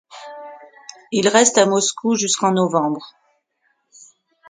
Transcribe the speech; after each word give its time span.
Il 1.11 1.27
reste 1.27 1.59
à 1.59 1.67
Moscou 1.67 2.15
jusqu'en 2.15 2.53
novembre. 2.53 3.13